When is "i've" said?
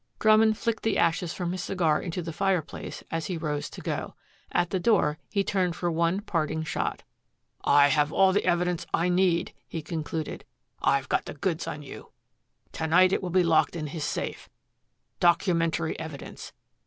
10.81-11.07